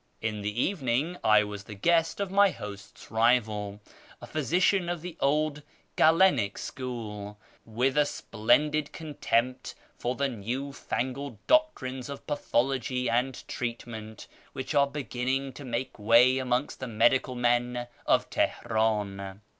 In 0.19 0.41
the 0.41 0.59
evening 0.59 1.17
I 1.23 1.43
was 1.43 1.65
the 1.65 1.75
guest 1.75 2.19
of 2.19 2.31
my 2.31 2.49
host'g 2.51 3.11
rival, 3.11 3.81
a 4.19 4.25
physician 4.25 4.89
of 4.89 5.01
the 5.03 5.15
old 5.19 5.61
Galenic 5.95 6.57
school, 6.57 7.37
with 7.65 7.95
a 7.99 8.07
splendid 8.07 8.93
contempt 8.93 9.75
for 9.99 10.15
the 10.15 10.27
new 10.27 10.73
fangled 10.73 11.37
doctrines 11.45 12.09
of 12.09 12.25
pathology 12.25 13.11
and 13.11 13.47
treatment 13.47 14.25
which 14.53 14.73
are 14.73 14.87
beginning 14.87 15.53
to 15.53 15.63
make 15.63 15.99
way 15.99 16.39
amongst 16.39 16.79
the 16.79 16.87
medical 16.87 17.35
men 17.35 17.85
of 18.07 18.27
Teheran. 18.31 19.41